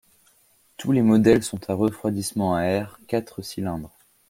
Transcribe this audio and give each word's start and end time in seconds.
Tous 0.77 0.93
les 0.93 1.03
modèles 1.03 1.43
sont 1.43 1.59
à 1.69 1.75
refroidissement 1.75 2.55
à 2.55 2.63
air, 2.63 2.99
quatre 3.07 3.43
cylindres. 3.43 3.91